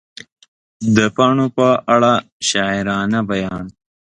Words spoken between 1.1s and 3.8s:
پاڼو په اړه شاعرانه بیان